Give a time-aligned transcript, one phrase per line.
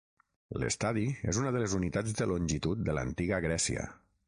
[0.61, 1.03] L'estadi
[1.33, 3.89] és una de les unitats de longitud de l'Antiga Grècia.